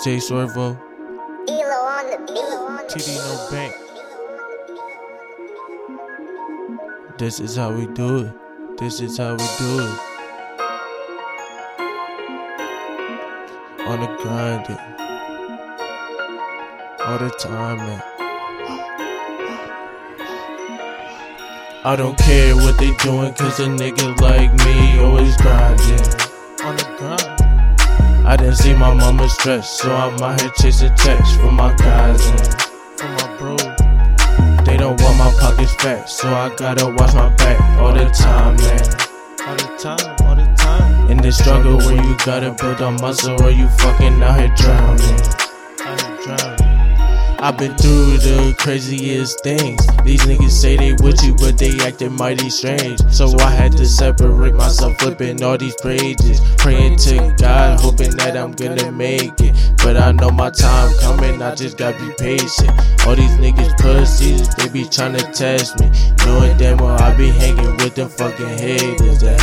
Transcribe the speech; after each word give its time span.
Jay 0.00 0.16
Swervo, 0.16 0.76
Elo 1.48 1.78
on 1.86 2.06
the 2.10 2.16
beat. 2.26 2.62
TD 2.88 3.16
No 3.18 3.50
Bank. 3.50 3.72
This 7.18 7.38
is 7.38 7.56
how 7.56 7.72
we 7.72 7.86
do 7.88 8.24
it. 8.24 8.32
This 8.78 9.00
is 9.00 9.18
how 9.18 9.32
we 9.32 9.46
do 9.58 9.80
it. 9.80 9.98
On 13.86 14.00
the 14.00 14.06
grind, 14.22 14.66
all 17.04 17.18
the 17.18 17.30
time, 17.38 17.76
man. 17.76 18.02
I 21.84 21.96
don't 21.96 22.16
care 22.18 22.56
what 22.56 22.78
they 22.78 22.94
doing, 22.96 23.34
cause 23.34 23.60
a 23.60 23.66
nigga 23.66 24.18
like 24.20 24.52
me 24.64 24.98
always 24.98 25.36
grinding. 25.36 26.00
On 26.64 26.76
the 26.76 26.84
grind. 26.98 27.31
I 28.32 28.36
didn't 28.36 28.56
see 28.56 28.72
my 28.72 28.94
mama 28.94 29.28
stress, 29.28 29.78
so 29.78 29.94
I'm 29.94 30.18
out 30.22 30.40
here 30.40 30.50
chasing 30.56 30.96
checks 30.96 31.36
for 31.36 31.52
my 31.52 31.70
guys 31.74 32.26
and 32.30 32.62
for 32.96 33.06
my 33.08 33.36
bro. 33.36 33.56
They 34.64 34.78
don't 34.78 34.98
want 35.02 35.18
my 35.18 35.30
pockets 35.38 35.74
fat, 35.74 36.08
so 36.08 36.28
I 36.28 36.48
gotta 36.56 36.86
watch 36.86 37.12
my 37.12 37.28
back 37.36 37.60
all 37.78 37.92
the 37.92 38.06
time, 38.06 38.56
man. 38.56 38.80
All 39.46 39.56
the 39.56 39.76
time, 39.78 40.26
all 40.26 40.34
the 40.34 40.50
time. 40.56 41.10
In 41.10 41.18
the 41.18 41.30
struggle 41.30 41.76
where 41.76 42.02
you 42.02 42.16
gotta 42.24 42.52
build 42.52 42.80
a 42.80 42.90
muscle 43.02 43.38
or 43.42 43.50
you 43.50 43.68
fucking 43.68 44.22
out 44.22 44.40
here 44.40 44.50
drowning. 44.56 45.20
Out 45.82 46.00
here 46.00 46.18
drowning. 46.24 46.71
I've 47.42 47.58
been 47.58 47.76
through 47.76 48.18
the 48.18 48.54
craziest 48.56 49.42
things. 49.42 49.84
These 50.04 50.20
niggas 50.20 50.52
say 50.52 50.76
they 50.76 50.92
with 51.02 51.24
you, 51.24 51.34
but 51.34 51.58
they 51.58 51.76
acting 51.80 52.12
mighty 52.12 52.48
strange. 52.48 53.00
So 53.10 53.36
I 53.40 53.50
had 53.50 53.72
to 53.78 53.84
separate 53.84 54.54
myself, 54.54 54.96
flipping 55.00 55.42
all 55.42 55.58
these 55.58 55.74
pages. 55.82 56.40
Praying 56.56 56.98
to 56.98 57.34
God, 57.36 57.80
hoping 57.80 58.12
that 58.18 58.36
I'm 58.36 58.52
gonna 58.52 58.92
make 58.92 59.40
it. 59.40 59.56
But 59.82 59.96
I 59.96 60.12
know 60.12 60.30
my 60.30 60.50
time 60.50 60.94
coming, 61.00 61.42
I 61.42 61.56
just 61.56 61.76
gotta 61.76 61.98
be 61.98 62.14
patient. 62.16 62.70
All 63.08 63.16
these 63.16 63.34
niggas 63.42 63.76
pussies, 63.76 64.54
they 64.54 64.68
be 64.68 64.88
trying 64.88 65.16
to 65.16 65.24
test 65.32 65.80
me. 65.80 65.90
Knowing 66.24 66.56
damn 66.58 66.76
well 66.76 66.94
I 67.02 67.12
be 67.16 67.30
hanging 67.30 67.76
with 67.78 67.96
them 67.96 68.08
fucking 68.08 68.56
haters. 68.56 69.20
That 69.20 69.41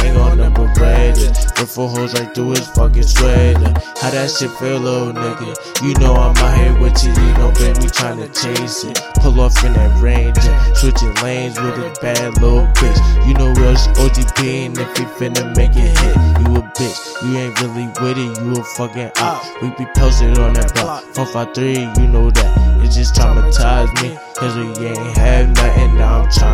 Rip 1.60 1.68
for 1.68 1.90
hoes 1.90 2.14
right 2.14 2.34
through 2.34 2.52
his 2.52 2.68
fucking 2.70 3.04
sweater. 3.04 3.74
How 4.00 4.12
that 4.12 4.32
shit 4.32 4.50
feel, 4.52 4.80
little 4.80 5.12
nigga? 5.12 5.52
You 5.84 5.94
know 6.00 6.16
I'm 6.16 6.36
out 6.38 6.58
here 6.58 6.80
with 6.80 7.04
you, 7.04 7.12
you 7.12 7.34
know, 7.36 7.52
baby, 7.52 7.92
tryna 7.92 8.32
chase 8.32 8.86
it. 8.86 8.96
Pull 9.20 9.42
off 9.42 9.62
in 9.66 9.74
that 9.74 9.92
ranger, 10.02 10.56
switching 10.74 11.14
lanes 11.16 11.60
with 11.60 11.76
a 11.76 11.94
bad 12.02 12.42
little 12.42 12.66
bitch. 12.80 13.28
You 13.28 13.34
know 13.34 13.52
where's 13.60 13.88
OGP 14.00 14.68
and 14.68 14.78
if 14.78 14.98
he 14.98 15.04
finna 15.20 15.54
make 15.58 15.76
it 15.76 15.92
hit, 16.00 16.16
you 16.40 16.56
a 16.56 16.64
bitch. 16.80 16.98
You 17.28 17.38
ain't 17.38 17.60
really 17.60 17.88
with 18.00 18.18
it, 18.18 18.42
you 18.42 18.52
a 18.56 18.64
fucking 18.80 19.12
op. 19.20 19.44
We 19.62 19.68
be 19.76 19.86
posted 19.98 20.40
on 20.40 20.54
that 20.54 20.74
block. 20.76 21.04
453, 21.12 22.02
you 22.02 22.08
know 22.08 22.32
that. 22.32 22.86
It 22.86 22.92
just 22.92 23.16
traumatized 23.16 23.92
me, 24.02 24.18
cause 24.36 24.56
we 24.56 24.88
ain't 24.88 25.18
have 25.18 25.50
nothing. 25.50 25.98
Now 25.98 26.22
I'm 26.22 26.32
trying 26.32 26.40
to 26.40 26.49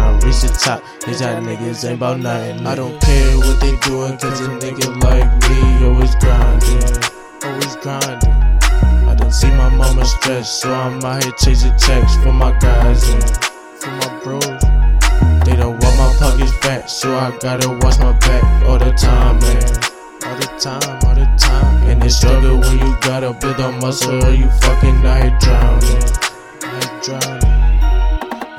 top. 0.57 0.83
Cause 1.01 1.21
y'all 1.21 1.41
niggas 1.41 1.83
ain't 1.85 1.97
about 1.97 2.19
nothing. 2.19 2.65
I 2.65 2.75
don't 2.75 2.99
care 3.01 3.37
what 3.37 3.59
they 3.59 3.75
doing, 3.87 4.17
cause 4.17 4.41
a 4.41 4.49
nigga 4.59 4.87
like 5.03 5.29
me 5.49 5.85
always 5.85 6.15
grinding. 6.15 6.83
Always 7.43 7.75
grinding. 7.77 8.55
I 9.09 9.15
done 9.15 9.31
see 9.31 9.49
my 9.51 9.69
mama 9.69 10.05
stress, 10.05 10.61
so 10.61 10.73
I'm 10.73 11.03
out 11.03 11.23
here 11.23 11.33
chasing 11.33 11.77
checks 11.77 12.15
for 12.17 12.33
my 12.33 12.57
guys 12.59 13.07
and 13.09 13.23
for 13.79 13.91
my 13.91 14.19
bros. 14.23 14.61
They 15.45 15.55
don't 15.55 15.77
want 15.83 15.97
my 15.97 16.15
pockets 16.19 16.51
fat, 16.57 16.89
so 16.89 17.15
I 17.15 17.37
gotta 17.39 17.69
watch 17.69 17.99
my 17.99 18.13
back 18.19 18.43
all 18.65 18.79
the 18.79 18.91
time, 18.93 19.39
man. 19.39 19.63
All 20.25 20.37
the 20.37 20.49
time, 20.57 20.99
all 21.05 21.13
the 21.13 21.29
time. 21.37 21.83
And 21.87 22.01
the 22.01 22.09
struggle 22.09 22.59
when 22.59 22.79
you 22.79 22.97
gotta 23.01 23.33
build 23.33 23.59
a 23.59 23.71
muscle 23.73 24.25
or 24.25 24.31
you 24.31 24.49
fucking 24.61 25.01
here 25.01 25.37
drowning. 25.39 26.01
Here 26.61 27.01
drowning. 27.03 27.55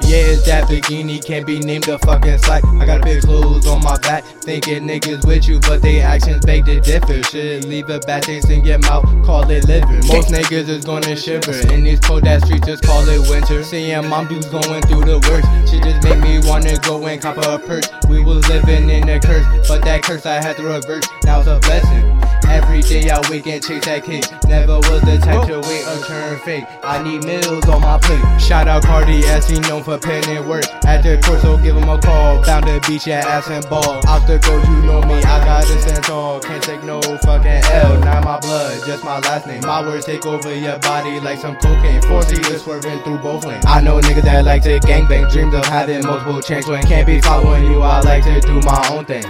Yeah, 0.06 0.25
it's 0.25 0.25
Daborghini, 0.46 1.18
can't 1.24 1.44
be 1.44 1.58
named 1.58 1.88
a 1.88 1.98
fucking 1.98 2.38
sight. 2.38 2.64
I 2.78 2.86
got 2.86 3.02
big 3.02 3.22
clothes 3.22 3.66
on 3.66 3.82
my 3.82 3.98
back, 3.98 4.22
thinking 4.24 4.86
niggas 4.86 5.26
with 5.26 5.48
you, 5.48 5.58
but 5.58 5.82
they 5.82 6.00
actions 6.00 6.46
beg 6.46 6.66
to 6.66 6.80
differ. 6.80 7.20
Should 7.24 7.64
leave 7.64 7.90
a 7.90 7.98
bad 7.98 8.22
taste 8.22 8.48
in 8.48 8.64
your 8.64 8.78
mouth, 8.78 9.04
call 9.26 9.50
it 9.50 9.66
liver. 9.66 10.00
Most 10.06 10.28
niggas 10.28 10.68
is 10.68 10.84
gonna 10.84 11.16
shiver, 11.16 11.56
in 11.74 11.82
these 11.82 11.98
cold 11.98 12.28
ass 12.28 12.44
streets, 12.44 12.64
just 12.64 12.84
call 12.84 13.02
it 13.08 13.28
winter. 13.28 13.64
Seeing 13.64 14.08
mom 14.08 14.28
dudes 14.28 14.46
going 14.46 14.82
through 14.82 15.04
the 15.04 15.18
worst, 15.28 15.48
she 15.68 15.80
just 15.80 16.04
make 16.04 16.20
me 16.20 16.38
wanna 16.48 16.76
go 16.78 17.04
and 17.06 17.20
cop 17.20 17.38
a 17.38 17.58
purse. 17.58 17.88
We 18.08 18.22
was 18.22 18.48
living 18.48 18.88
in 18.88 19.08
a 19.08 19.18
curse, 19.18 19.44
but 19.66 19.82
that 19.82 20.04
curse 20.04 20.26
I 20.26 20.34
had 20.34 20.56
to 20.58 20.62
reverse, 20.62 21.08
now 21.24 21.40
it's 21.40 21.48
a 21.48 21.58
blessing. 21.58 22.22
Every 22.48 22.80
day 22.82 23.10
I 23.10 23.18
wake 23.28 23.46
and 23.48 23.62
chase 23.62 23.84
that 23.86 24.04
cake. 24.04 24.24
Never 24.46 24.78
was 24.78 25.02
the 25.02 25.18
type 25.18 25.46
to 25.48 25.60
wait 25.66 25.84
or 25.84 25.98
turn 26.06 26.38
fake. 26.40 26.64
I 26.84 27.02
need 27.02 27.24
meals 27.24 27.68
on 27.68 27.82
my 27.82 27.98
plate. 27.98 28.22
Shout 28.40 28.68
out 28.68 28.84
Cardi 28.84 29.24
as 29.26 29.48
he 29.48 29.58
known 29.60 29.82
for 29.82 29.98
pen 29.98 30.22
and 30.36 30.48
work. 30.48 30.64
At 30.84 31.02
the 31.02 31.20
court, 31.24 31.40
so 31.40 31.56
give 31.58 31.76
him 31.76 31.88
a 31.88 31.98
call. 32.00 32.42
Bound 32.44 32.66
to 32.66 32.80
beat 32.86 33.06
your 33.06 33.16
ass 33.16 33.48
and 33.48 33.66
ball. 33.68 34.02
Coast, 34.02 34.68
you 34.68 34.82
know 34.82 35.00
me. 35.02 35.14
I 35.14 35.44
gotta 35.44 35.80
stand 35.80 36.04
tall. 36.04 36.40
Can't 36.40 36.62
take 36.62 36.82
no 36.84 37.00
fucking 37.00 37.62
L. 37.72 37.98
Not 38.00 38.24
my 38.24 38.38
blood, 38.40 38.82
just 38.86 39.04
my 39.04 39.18
last 39.20 39.46
name. 39.46 39.62
My 39.62 39.82
words 39.82 40.06
take 40.06 40.26
over 40.26 40.54
your 40.54 40.78
body 40.80 41.20
like 41.20 41.38
some 41.38 41.56
cocaine. 41.56 42.02
Four 42.02 42.22
seaters 42.22 42.62
swerving 42.62 43.00
through 43.00 43.18
both 43.18 43.44
lanes. 43.44 43.64
I 43.66 43.80
know 43.80 44.00
niggas 44.00 44.22
that 44.22 44.44
like 44.44 44.62
to 44.62 44.78
gangbang. 44.80 45.30
Dreams 45.32 45.54
of 45.54 45.64
having 45.66 46.04
multiple 46.04 46.40
chains. 46.40 46.66
When 46.66 46.82
can't 46.84 47.06
be 47.06 47.20
following 47.20 47.64
you, 47.64 47.82
I 47.82 48.00
like 48.00 48.24
to 48.24 48.40
do 48.40 48.60
my 48.60 48.88
own 48.92 49.04
thing. 49.04 49.24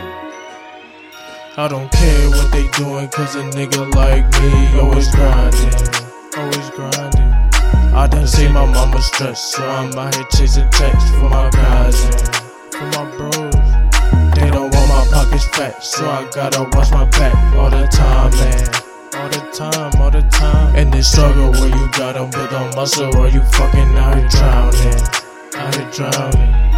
I 1.59 1.69
don't 1.69 1.91
care 1.91 2.31
what 2.31 2.53
they 2.53 2.69
doing, 2.73 3.09
cause 3.09 3.35
a 3.35 3.43
nigga 3.43 3.95
like 3.95 4.25
me 4.43 4.79
always 4.79 5.11
grinding, 5.15 5.73
always 6.37 6.71
grinding. 6.71 7.26
I 7.97 8.07
done 8.07 8.27
see 8.27 8.47
my 8.47 8.67
mama 8.67 9.01
stress, 9.01 9.53
so 9.53 9.67
I'm 9.67 9.91
out 9.97 10.15
here 10.15 10.25
chasing 10.25 10.69
checks 10.71 11.09
for 11.13 11.31
my 11.31 11.49
guys 11.49 12.05
and 12.05 12.75
for 12.75 12.85
my 12.93 13.17
bros. 13.17 13.55
They 14.37 14.51
don't 14.51 14.71
want 14.71 14.89
my 14.91 15.07
pockets 15.11 15.47
fat, 15.57 15.83
so 15.83 16.07
I 16.07 16.29
gotta 16.31 16.69
watch 16.77 16.91
my 16.91 17.07
back 17.07 17.35
all 17.57 17.71
the 17.71 17.87
time, 17.87 18.33
man. 18.37 18.69
All 19.17 19.31
the 19.31 19.51
time, 19.51 19.99
all 19.99 20.11
the 20.11 20.21
time. 20.29 20.77
In 20.77 20.91
this 20.91 21.11
struggle 21.11 21.53
where 21.53 21.71
you 21.75 21.91
gotta 21.93 22.27
build 22.27 22.53
a 22.53 22.77
muscle 22.77 23.17
or 23.17 23.29
you 23.29 23.43
fucking 23.43 23.97
out 23.97 24.19
here 24.19 24.29
drowning, 24.29 25.01
out 25.57 25.75
here 25.75 25.91
drowning. 25.91 26.76